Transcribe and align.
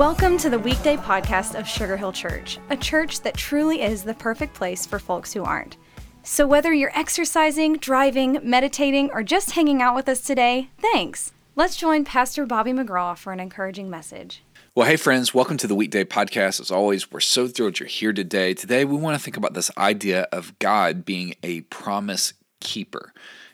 Welcome 0.00 0.38
to 0.38 0.48
the 0.48 0.58
weekday 0.58 0.96
podcast 0.96 1.60
of 1.60 1.68
Sugar 1.68 1.94
Hill 1.94 2.10
Church, 2.10 2.58
a 2.70 2.76
church 2.78 3.20
that 3.20 3.36
truly 3.36 3.82
is 3.82 4.02
the 4.02 4.14
perfect 4.14 4.54
place 4.54 4.86
for 4.86 4.98
folks 4.98 5.34
who 5.34 5.44
aren't. 5.44 5.76
So, 6.22 6.46
whether 6.46 6.72
you're 6.72 6.98
exercising, 6.98 7.76
driving, 7.76 8.38
meditating, 8.42 9.10
or 9.12 9.22
just 9.22 9.50
hanging 9.50 9.82
out 9.82 9.94
with 9.94 10.08
us 10.08 10.22
today, 10.22 10.70
thanks. 10.80 11.34
Let's 11.54 11.76
join 11.76 12.06
Pastor 12.06 12.46
Bobby 12.46 12.72
McGraw 12.72 13.14
for 13.14 13.34
an 13.34 13.40
encouraging 13.40 13.90
message. 13.90 14.42
Well, 14.74 14.88
hey, 14.88 14.96
friends, 14.96 15.34
welcome 15.34 15.58
to 15.58 15.66
the 15.66 15.74
weekday 15.74 16.04
podcast. 16.04 16.62
As 16.62 16.70
always, 16.70 17.12
we're 17.12 17.20
so 17.20 17.46
thrilled 17.46 17.78
you're 17.78 17.86
here 17.86 18.14
today. 18.14 18.54
Today, 18.54 18.86
we 18.86 18.96
want 18.96 19.18
to 19.18 19.22
think 19.22 19.36
about 19.36 19.52
this 19.52 19.70
idea 19.76 20.22
of 20.32 20.58
God 20.60 21.04
being 21.04 21.34
a 21.42 21.60
promise 21.60 22.32
keeper. 22.60 23.12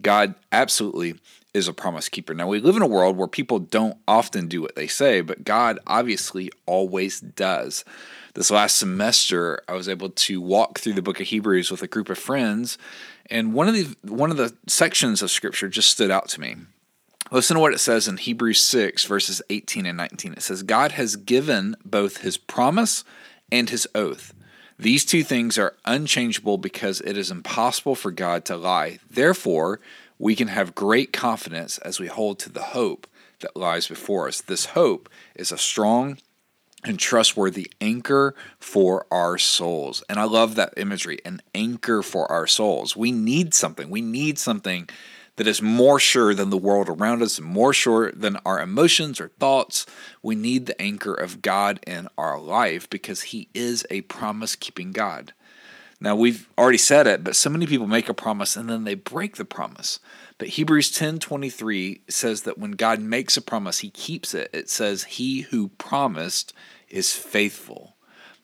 God 0.00 0.34
absolutely 0.52 1.14
is 1.54 1.68
a 1.68 1.72
promise 1.72 2.08
keeper. 2.08 2.34
Now, 2.34 2.46
we 2.46 2.60
live 2.60 2.76
in 2.76 2.82
a 2.82 2.86
world 2.86 3.16
where 3.16 3.26
people 3.26 3.58
don't 3.58 3.98
often 4.06 4.46
do 4.46 4.62
what 4.62 4.76
they 4.76 4.86
say, 4.86 5.20
but 5.20 5.44
God 5.44 5.78
obviously 5.86 6.50
always 6.66 7.20
does. 7.20 7.84
This 8.34 8.50
last 8.50 8.76
semester, 8.76 9.62
I 9.68 9.72
was 9.72 9.88
able 9.88 10.10
to 10.10 10.40
walk 10.40 10.78
through 10.78 10.92
the 10.92 11.02
book 11.02 11.20
of 11.20 11.26
Hebrews 11.26 11.70
with 11.70 11.82
a 11.82 11.88
group 11.88 12.08
of 12.08 12.18
friends, 12.18 12.78
and 13.26 13.52
one 13.52 13.68
of 13.68 13.74
the 13.74 13.96
one 14.02 14.30
of 14.30 14.36
the 14.36 14.54
sections 14.66 15.22
of 15.22 15.30
scripture 15.30 15.68
just 15.68 15.90
stood 15.90 16.10
out 16.10 16.28
to 16.28 16.40
me. 16.40 16.56
Listen 17.30 17.56
to 17.56 17.60
what 17.60 17.74
it 17.74 17.78
says 17.78 18.08
in 18.08 18.16
Hebrews 18.16 18.60
6, 18.60 19.04
verses 19.04 19.42
18 19.50 19.84
and 19.84 19.98
19. 19.98 20.32
It 20.32 20.42
says, 20.42 20.62
God 20.62 20.92
has 20.92 21.16
given 21.16 21.76
both 21.84 22.18
his 22.18 22.38
promise 22.38 23.04
and 23.52 23.68
his 23.68 23.86
oath. 23.94 24.32
These 24.78 25.04
two 25.04 25.24
things 25.24 25.58
are 25.58 25.74
unchangeable 25.84 26.56
because 26.56 27.00
it 27.00 27.18
is 27.18 27.30
impossible 27.30 27.96
for 27.96 28.12
God 28.12 28.44
to 28.44 28.56
lie. 28.56 29.00
Therefore, 29.10 29.80
we 30.18 30.36
can 30.36 30.48
have 30.48 30.74
great 30.74 31.12
confidence 31.12 31.78
as 31.78 31.98
we 31.98 32.06
hold 32.06 32.38
to 32.40 32.50
the 32.50 32.62
hope 32.62 33.06
that 33.40 33.56
lies 33.56 33.88
before 33.88 34.28
us. 34.28 34.40
This 34.40 34.66
hope 34.66 35.08
is 35.34 35.50
a 35.50 35.58
strong 35.58 36.18
and 36.84 36.98
trustworthy 36.98 37.72
anchor 37.80 38.36
for 38.60 39.06
our 39.10 39.36
souls. 39.36 40.04
And 40.08 40.18
I 40.18 40.24
love 40.24 40.54
that 40.54 40.74
imagery 40.76 41.18
an 41.24 41.42
anchor 41.54 42.02
for 42.02 42.30
our 42.30 42.46
souls. 42.46 42.96
We 42.96 43.10
need 43.10 43.54
something. 43.54 43.90
We 43.90 44.00
need 44.00 44.38
something 44.38 44.88
that 45.38 45.46
is 45.46 45.62
more 45.62 46.00
sure 46.00 46.34
than 46.34 46.50
the 46.50 46.56
world 46.56 46.88
around 46.88 47.22
us, 47.22 47.40
more 47.40 47.72
sure 47.72 48.10
than 48.10 48.36
our 48.44 48.60
emotions 48.60 49.20
or 49.20 49.28
thoughts. 49.28 49.86
We 50.20 50.34
need 50.34 50.66
the 50.66 50.80
anchor 50.82 51.14
of 51.14 51.42
God 51.42 51.78
in 51.86 52.08
our 52.18 52.38
life 52.40 52.90
because 52.90 53.22
He 53.22 53.48
is 53.54 53.86
a 53.88 54.02
promise 54.02 54.56
keeping 54.56 54.90
God. 54.90 55.32
Now, 56.00 56.16
we've 56.16 56.48
already 56.58 56.78
said 56.78 57.06
it, 57.06 57.22
but 57.22 57.36
so 57.36 57.50
many 57.50 57.66
people 57.66 57.86
make 57.86 58.08
a 58.08 58.14
promise 58.14 58.56
and 58.56 58.68
then 58.68 58.82
they 58.82 58.94
break 58.94 59.36
the 59.36 59.44
promise. 59.44 60.00
But 60.38 60.48
Hebrews 60.48 60.90
10 60.90 61.20
23 61.20 62.02
says 62.08 62.42
that 62.42 62.58
when 62.58 62.72
God 62.72 63.00
makes 63.00 63.36
a 63.36 63.42
promise, 63.42 63.78
He 63.78 63.90
keeps 63.90 64.34
it. 64.34 64.50
It 64.52 64.68
says, 64.68 65.04
He 65.04 65.42
who 65.42 65.68
promised 65.68 66.52
is 66.88 67.12
faithful. 67.12 67.94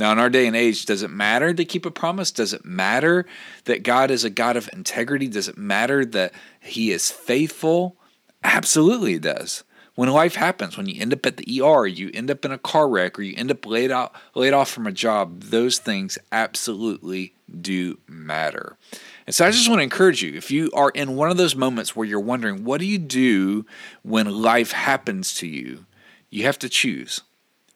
Now, 0.00 0.12
in 0.12 0.18
our 0.18 0.30
day 0.30 0.46
and 0.46 0.56
age, 0.56 0.86
does 0.86 1.02
it 1.02 1.10
matter 1.10 1.52
to 1.52 1.64
keep 1.66 1.84
a 1.84 1.90
promise? 1.90 2.30
Does 2.30 2.54
it 2.54 2.64
matter 2.64 3.26
that 3.66 3.82
God 3.82 4.10
is 4.10 4.24
a 4.24 4.30
God 4.30 4.56
of 4.56 4.70
integrity? 4.72 5.28
Does 5.28 5.46
it 5.46 5.58
matter 5.58 6.06
that 6.06 6.32
He 6.58 6.90
is 6.90 7.10
faithful? 7.10 7.96
Absolutely, 8.42 9.16
it 9.16 9.22
does. 9.22 9.62
When 9.96 10.08
life 10.08 10.36
happens, 10.36 10.78
when 10.78 10.86
you 10.86 10.98
end 10.98 11.12
up 11.12 11.26
at 11.26 11.36
the 11.36 11.60
ER, 11.60 11.86
you 11.86 12.10
end 12.14 12.30
up 12.30 12.46
in 12.46 12.50
a 12.50 12.56
car 12.56 12.88
wreck, 12.88 13.18
or 13.18 13.22
you 13.22 13.34
end 13.36 13.50
up 13.50 13.66
laid 13.66 13.90
out, 13.90 14.14
laid 14.34 14.54
off 14.54 14.70
from 14.70 14.86
a 14.86 14.92
job, 14.92 15.42
those 15.42 15.78
things 15.78 16.16
absolutely 16.32 17.34
do 17.60 17.98
matter. 18.08 18.78
And 19.26 19.34
so 19.34 19.44
I 19.44 19.50
just 19.50 19.68
want 19.68 19.80
to 19.80 19.84
encourage 19.84 20.22
you 20.22 20.32
if 20.32 20.50
you 20.50 20.70
are 20.72 20.88
in 20.88 21.14
one 21.14 21.30
of 21.30 21.36
those 21.36 21.54
moments 21.54 21.94
where 21.94 22.06
you're 22.06 22.20
wondering, 22.20 22.64
what 22.64 22.80
do 22.80 22.86
you 22.86 22.96
do 22.96 23.66
when 24.00 24.40
life 24.40 24.72
happens 24.72 25.34
to 25.34 25.46
you? 25.46 25.84
You 26.30 26.44
have 26.44 26.58
to 26.60 26.70
choose. 26.70 27.20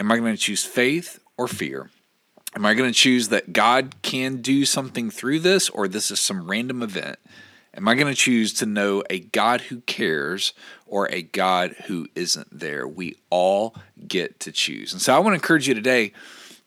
Am 0.01 0.11
I 0.11 0.17
going 0.17 0.35
to 0.35 0.41
choose 0.41 0.65
faith 0.65 1.21
or 1.37 1.47
fear? 1.47 1.91
Am 2.57 2.65
I 2.65 2.75
going 2.75 2.91
to 2.91 2.99
choose 2.99 3.29
that 3.29 3.53
God 3.53 3.97
can 4.03 4.37
do 4.37 4.65
something 4.65 5.11
through 5.11 5.41
this 5.41 5.69
or 5.69 5.89
this 5.89 6.13
is 6.13 6.21
some 6.21 6.49
random 6.49 6.85
event? 6.85 7.19
Am 7.77 7.89
I 7.89 7.97
going 7.97 8.07
to 8.07 8.15
choose 8.15 8.53
to 8.55 8.67
know 8.67 9.03
a 9.11 9.19
God 9.19 9.63
who 9.63 9.81
cares 9.81 10.53
or 10.87 11.11
a 11.11 11.23
God 11.23 11.75
who 11.87 12.07
isn't 12.15 12.57
there? 12.57 12.87
We 12.87 13.17
all 13.29 13.75
get 14.07 14.39
to 14.41 14.53
choose. 14.53 14.93
And 14.93 15.03
so 15.03 15.13
I 15.13 15.19
want 15.19 15.31
to 15.31 15.43
encourage 15.43 15.67
you 15.67 15.75
today 15.75 16.13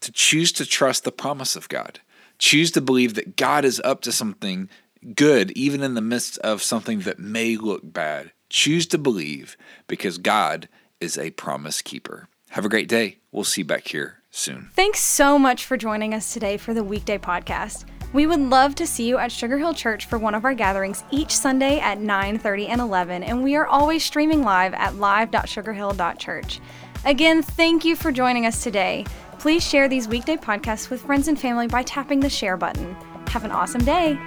to 0.01 0.11
choose 0.11 0.51
to 0.53 0.65
trust 0.65 1.05
the 1.05 1.11
promise 1.13 1.55
of 1.55 1.69
God. 1.69 2.01
Choose 2.37 2.69
to 2.71 2.81
believe 2.81 3.13
that 3.13 3.37
God 3.37 3.63
is 3.63 3.81
up 3.85 4.01
to 4.01 4.11
something 4.11 4.67
good, 5.15 5.51
even 5.51 5.81
in 5.81 5.93
the 5.93 6.01
midst 6.01 6.37
of 6.39 6.61
something 6.61 6.99
that 7.01 7.17
may 7.17 7.55
look 7.55 7.81
bad. 7.93 8.33
Choose 8.49 8.87
to 8.87 8.97
believe 8.97 9.55
because 9.87 10.17
God 10.17 10.67
is 10.99 11.17
a 11.17 11.31
promise 11.31 11.81
keeper. 11.81 12.27
Have 12.49 12.65
a 12.65 12.69
great 12.69 12.89
day. 12.89 13.19
We'll 13.31 13.45
see 13.45 13.61
you 13.61 13.65
back 13.65 13.87
here 13.87 14.16
soon. 14.37 14.69
Thanks 14.73 14.99
so 14.99 15.37
much 15.37 15.65
for 15.65 15.77
joining 15.77 16.13
us 16.13 16.33
today 16.33 16.57
for 16.57 16.73
the 16.73 16.83
weekday 16.83 17.17
podcast. 17.17 17.85
We 18.13 18.25
would 18.25 18.39
love 18.39 18.75
to 18.75 18.87
see 18.87 19.07
you 19.07 19.17
at 19.17 19.31
Sugar 19.31 19.57
Hill 19.57 19.73
Church 19.73 20.05
for 20.05 20.17
one 20.17 20.33
of 20.33 20.45
our 20.45 20.53
gatherings 20.53 21.03
each 21.11 21.35
Sunday 21.35 21.79
at 21.79 21.99
9:30 21.99 22.67
and 22.69 22.79
11, 22.79 23.23
and 23.23 23.43
we 23.43 23.55
are 23.55 23.67
always 23.67 24.03
streaming 24.03 24.43
live 24.43 24.73
at 24.73 24.95
live.sugarhill.church. 24.95 26.61
Again, 27.05 27.41
thank 27.41 27.83
you 27.83 27.95
for 27.95 28.11
joining 28.11 28.45
us 28.45 28.63
today. 28.63 29.05
Please 29.39 29.63
share 29.63 29.87
these 29.87 30.07
weekday 30.07 30.35
podcasts 30.37 30.89
with 30.89 31.01
friends 31.01 31.27
and 31.27 31.39
family 31.39 31.67
by 31.67 31.83
tapping 31.83 32.19
the 32.19 32.29
share 32.29 32.57
button. 32.57 32.95
Have 33.27 33.43
an 33.43 33.51
awesome 33.51 33.83
day. 33.83 34.17